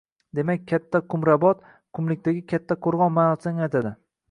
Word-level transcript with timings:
Demak, 0.37 0.61
Katta 0.71 1.01
Qumrabot– 1.15 1.61
«qumlikdagi 1.99 2.43
katta 2.55 2.81
qo‘rg‘on» 2.87 3.17
ma’nosini 3.21 3.55
anglatadi. 3.57 3.97